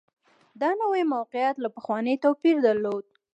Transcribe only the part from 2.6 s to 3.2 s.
درلود